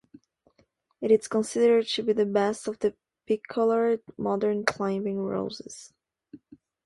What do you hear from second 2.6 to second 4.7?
of the bicolored modern